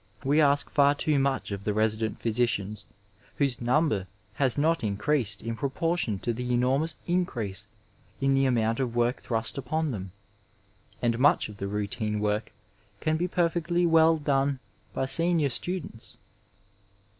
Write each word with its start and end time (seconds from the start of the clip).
We 0.23 0.41
ask 0.41 0.67
far 0.71 0.95
too 0.95 1.19
much 1.19 1.51
of 1.51 1.63
the 1.63 1.75
resident 1.75 2.19
physicians, 2.19 2.85
whose 3.35 3.61
number 3.61 4.07
has 4.33 4.57
not 4.57 4.83
increased 4.83 5.43
in 5.43 5.55
proportion 5.55 6.17
to 6.25 6.33
the 6.33 6.51
enormous 6.51 6.95
increase 7.05 7.67
in 8.19 8.33
the 8.33 8.45
amoimt 8.45 8.79
of 8.79 8.95
work 8.95 9.21
thrust 9.21 9.59
upon 9.59 9.91
them, 9.91 10.11
and 11.03 11.19
much 11.19 11.49
of 11.49 11.57
the 11.57 11.67
routine 11.67 12.19
work 12.19 12.51
can 12.99 13.15
be 13.15 13.27
perfectly 13.27 13.85
wdl 13.85 14.23
done 14.23 14.59
by 14.91 15.05
senior 15.05 15.49
students. 15.49 16.17